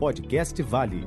Podcast 0.00 0.62
Vale. 0.62 1.06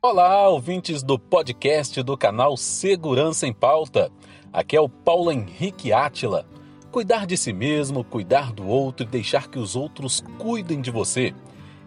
Olá, 0.00 0.48
ouvintes 0.48 1.02
do 1.02 1.18
podcast 1.18 2.00
do 2.04 2.16
canal 2.16 2.56
Segurança 2.56 3.44
em 3.44 3.52
Pauta. 3.52 4.12
Aqui 4.52 4.76
é 4.76 4.80
o 4.80 4.88
Paulo 4.88 5.32
Henrique 5.32 5.92
Átila. 5.92 6.46
Cuidar 6.92 7.26
de 7.26 7.36
si 7.36 7.52
mesmo, 7.52 8.04
cuidar 8.04 8.52
do 8.52 8.68
outro 8.68 9.04
e 9.04 9.10
deixar 9.10 9.48
que 9.48 9.58
os 9.58 9.74
outros 9.74 10.22
cuidem 10.38 10.80
de 10.80 10.92
você. 10.92 11.34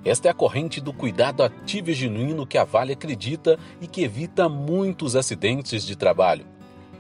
Esta 0.04 0.30
é 0.30 0.32
a 0.32 0.34
corrente 0.34 0.80
do 0.80 0.94
cuidado 0.94 1.44
ativo 1.44 1.90
e 1.90 1.94
genuíno 1.94 2.48
que 2.48 2.58
a 2.58 2.64
Vale 2.64 2.94
acredita 2.94 3.60
e 3.82 3.88
que 3.88 4.04
evita 4.04 4.48
muitos 4.48 5.16
acidentes 5.16 5.86
de 5.86 5.96
trabalho. 5.96 6.46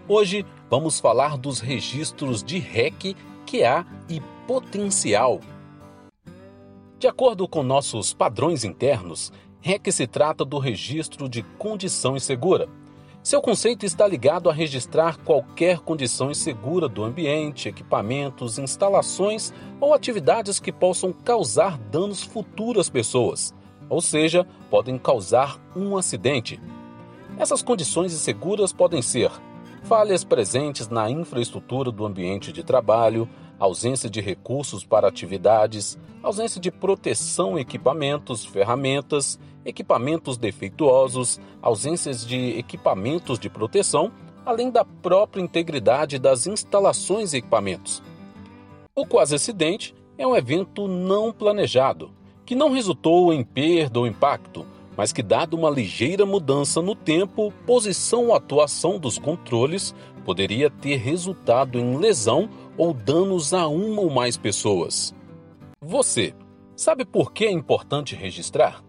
Hoje 0.07 0.45
vamos 0.69 0.99
falar 0.99 1.37
dos 1.37 1.59
registros 1.59 2.43
de 2.43 2.59
REC, 2.59 3.15
QA 3.45 3.85
e 4.09 4.19
potencial. 4.45 5.39
De 6.97 7.07
acordo 7.07 7.47
com 7.47 7.63
nossos 7.63 8.13
padrões 8.13 8.65
internos, 8.65 9.31
REC 9.61 9.91
se 9.91 10.05
trata 10.05 10.43
do 10.43 10.59
registro 10.59 11.29
de 11.29 11.41
condição 11.57 12.17
insegura. 12.17 12.67
Seu 13.21 13.41
conceito 13.41 13.85
está 13.85 14.07
ligado 14.07 14.49
a 14.49 14.53
registrar 14.53 15.17
qualquer 15.17 15.79
condição 15.79 16.31
insegura 16.31 16.87
do 16.87 17.03
ambiente, 17.03 17.67
equipamentos, 17.67 18.57
instalações 18.57 19.53
ou 19.79 19.93
atividades 19.93 20.57
que 20.57 20.71
possam 20.71 21.11
causar 21.11 21.77
danos 21.77 22.23
futuros 22.23 22.87
às 22.87 22.89
pessoas, 22.89 23.53
ou 23.89 24.01
seja, 24.01 24.47
podem 24.69 24.97
causar 24.97 25.59
um 25.75 25.97
acidente. 25.97 26.59
Essas 27.37 27.61
condições 27.61 28.13
inseguras 28.13 28.71
podem 28.71 29.01
ser 29.01 29.31
falhas 29.83 30.23
presentes 30.23 30.87
na 30.87 31.09
infraestrutura 31.09 31.91
do 31.91 32.05
ambiente 32.05 32.53
de 32.53 32.63
trabalho, 32.63 33.27
ausência 33.59 34.09
de 34.09 34.21
recursos 34.21 34.85
para 34.85 35.07
atividades, 35.07 35.97
ausência 36.23 36.61
de 36.61 36.71
proteção 36.71 37.59
equipamentos, 37.59 38.45
ferramentas, 38.45 39.37
equipamentos 39.65 40.37
defeituosos, 40.37 41.39
ausências 41.61 42.25
de 42.25 42.57
equipamentos 42.57 43.37
de 43.37 43.49
proteção, 43.49 44.11
além 44.45 44.71
da 44.71 44.85
própria 44.85 45.41
integridade 45.41 46.17
das 46.17 46.47
instalações 46.47 47.33
e 47.33 47.37
equipamentos. 47.37 48.01
O 48.95 49.05
quase 49.05 49.35
acidente 49.35 49.93
é 50.17 50.25
um 50.25 50.35
evento 50.35 50.87
não 50.87 51.31
planejado, 51.31 52.11
que 52.45 52.55
não 52.55 52.71
resultou 52.71 53.33
em 53.33 53.43
perda 53.43 53.99
ou 53.99 54.07
impacto, 54.07 54.65
mas 54.97 55.13
que, 55.13 55.23
dado 55.23 55.55
uma 55.55 55.69
ligeira 55.69 56.25
mudança 56.25 56.81
no 56.81 56.93
tempo, 56.93 57.53
posição 57.65 58.27
ou 58.27 58.35
atuação 58.35 58.99
dos 58.99 59.17
controles, 59.17 59.95
poderia 60.25 60.69
ter 60.69 60.97
resultado 60.97 61.79
em 61.79 61.95
lesão 61.97 62.49
ou 62.79 62.93
danos 62.93 63.53
a 63.53 63.67
uma 63.67 64.01
ou 64.01 64.09
mais 64.09 64.37
pessoas. 64.37 65.13
Você 65.81 66.33
sabe 66.77 67.03
por 67.03 67.33
que 67.33 67.43
é 67.43 67.51
importante 67.51 68.15
registrar? 68.15 68.81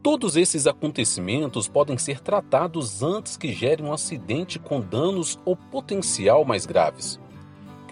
Todos 0.00 0.36
esses 0.36 0.64
acontecimentos 0.64 1.66
podem 1.66 1.98
ser 1.98 2.20
tratados 2.20 3.02
antes 3.02 3.36
que 3.36 3.52
gere 3.52 3.82
um 3.82 3.92
acidente 3.92 4.60
com 4.60 4.80
danos 4.80 5.40
ou 5.44 5.56
potencial 5.56 6.44
mais 6.44 6.64
graves. 6.64 7.18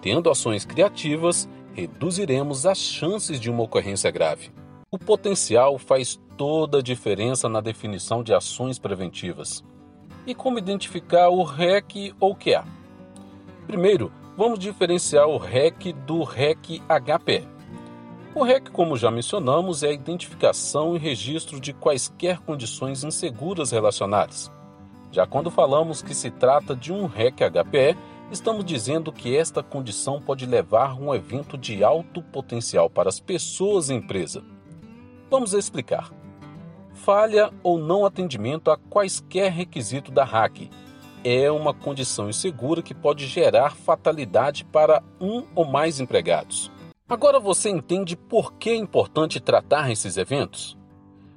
Criando 0.01 0.31
ações 0.31 0.65
criativas, 0.65 1.49
reduziremos 1.75 2.65
as 2.65 2.79
chances 2.79 3.41
de 3.41 3.51
uma 3.51 3.65
ocorrência 3.65 4.13
grave. 4.13 4.53
O 4.89 5.01
potencial 5.01 5.79
faz 5.79 6.17
toda 6.37 6.79
a 6.79 6.83
diferença 6.83 7.49
na 7.49 7.61
definição 7.61 8.23
de 8.23 8.33
ações 8.33 8.79
preventivas. 8.79 9.65
E 10.25 10.33
como 10.33 10.61
identificar 10.61 11.29
o 11.29 11.43
REC 11.43 12.15
ou 12.21 12.37
QA? 12.37 12.65
Primeiro, 13.67 14.13
vamos 14.37 14.59
diferenciar 14.59 15.27
o 15.27 15.39
REC 15.39 15.93
do 15.93 16.23
REC 16.23 16.83
HP. 16.89 17.45
O 18.35 18.45
REC, 18.45 18.71
como 18.71 18.97
já 18.97 19.11
mencionamos, 19.11 19.83
é 19.83 19.89
a 19.89 19.93
identificação 19.93 20.95
e 20.95 20.99
registro 20.99 21.59
de 21.59 21.73
quaisquer 21.73 22.39
condições 22.41 23.03
inseguras 23.03 23.71
relacionadas. 23.71 24.53
Já 25.11 25.27
quando 25.27 25.51
falamos 25.51 26.03
que 26.03 26.15
se 26.15 26.31
trata 26.31 26.77
de 26.77 26.93
um 26.93 27.07
REC 27.07 27.37
HPE, 27.37 27.97
estamos 28.31 28.63
dizendo 28.65 29.11
que 29.11 29.35
esta 29.35 29.63
condição 29.63 30.21
pode 30.21 30.45
levar 30.45 30.91
a 30.91 30.95
um 30.95 31.15
evento 31.15 31.57
de 31.57 31.83
alto 31.83 32.23
potencial 32.23 32.91
para 32.91 33.09
as 33.09 33.19
pessoas 33.19 33.89
e 33.89 33.95
empresa. 33.95 34.45
Vamos 35.31 35.55
explicar. 35.55 36.13
Falha 36.93 37.51
ou 37.63 37.79
não 37.79 38.05
atendimento 38.05 38.71
a 38.71 38.77
quaisquer 38.77 39.51
requisito 39.51 40.11
da 40.11 40.25
RAC 40.25 40.71
é 41.29 41.51
uma 41.51 41.75
condição 41.75 42.31
insegura 42.31 42.81
que 42.81 42.95
pode 42.95 43.27
gerar 43.27 43.75
fatalidade 43.75 44.65
para 44.65 45.03
um 45.21 45.43
ou 45.57 45.65
mais 45.65 45.99
empregados. 45.99 46.71
Agora 47.09 47.41
você 47.41 47.69
entende 47.69 48.15
por 48.15 48.53
que 48.53 48.71
é 48.71 48.77
importante 48.77 49.41
tratar 49.41 49.91
esses 49.91 50.17
eventos? 50.17 50.79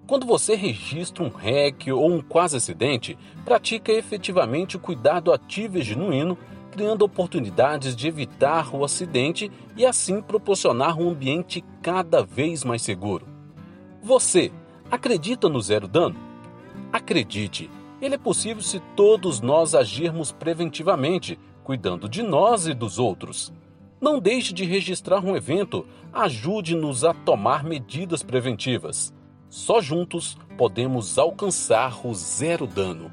Quando 0.05 0.27
você 0.27 0.53
registra 0.53 1.23
um 1.23 1.29
REC 1.29 1.87
ou 1.91 2.07
um 2.07 2.21
quase 2.21 2.55
acidente, 2.55 3.17
pratica 3.43 3.91
efetivamente 3.91 4.77
o 4.77 4.79
cuidado 4.79 5.33
ativo 5.33 5.79
e 5.79 5.81
genuíno, 5.81 6.37
criando 6.69 7.01
oportunidades 7.01 7.95
de 7.95 8.07
evitar 8.07 8.75
o 8.75 8.83
acidente 8.83 9.51
e 9.75 9.87
assim 9.87 10.21
proporcionar 10.21 10.99
um 10.99 11.09
ambiente 11.09 11.65
cada 11.81 12.21
vez 12.21 12.63
mais 12.63 12.83
seguro. 12.83 13.27
Você 14.03 14.51
acredita 14.91 15.49
no 15.49 15.59
zero 15.59 15.87
dano? 15.87 16.15
Acredite, 16.93 17.71
ele 18.01 18.15
é 18.15 18.17
possível 18.17 18.61
se 18.61 18.79
todos 18.95 19.41
nós 19.41 19.75
agirmos 19.75 20.31
preventivamente, 20.31 21.39
cuidando 21.63 22.07
de 22.07 22.23
nós 22.23 22.67
e 22.67 22.73
dos 22.73 22.97
outros. 22.99 23.53
Não 24.01 24.19
deixe 24.19 24.53
de 24.53 24.63
registrar 24.63 25.23
um 25.23 25.35
evento, 25.35 25.85
ajude-nos 26.13 27.03
a 27.03 27.13
tomar 27.13 27.63
medidas 27.63 28.23
preventivas. 28.23 29.13
Só 29.49 29.81
juntos 29.81 30.37
podemos 30.57 31.17
alcançar 31.17 32.05
o 32.05 32.13
zero 32.13 32.65
dano. 32.65 33.11